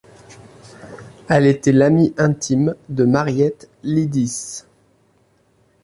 Elle 1.29 1.45
était 1.45 1.71
l'amie 1.71 2.15
intime 2.17 2.73
de 2.89 3.05
Mariette 3.05 3.69
Lydis. 3.83 4.63